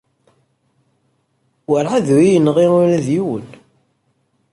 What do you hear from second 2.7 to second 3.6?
ula d yiwen.